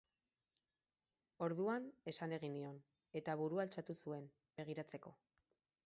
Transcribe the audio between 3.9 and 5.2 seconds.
zuen, begiratzeko.